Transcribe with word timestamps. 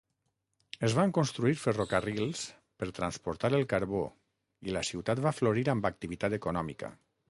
Es 0.87 0.95
van 0.99 1.11
construir 1.17 1.59
ferrocarrils 1.65 2.41
per 2.81 2.89
transportar 3.03 3.53
el 3.61 3.69
carbó 3.77 4.03
i 4.71 4.77
la 4.81 4.87
ciutat 4.93 5.27
va 5.31 5.39
florir 5.43 5.71
amb 5.77 5.95
activitat 5.97 6.41
econòmica. 6.45 6.97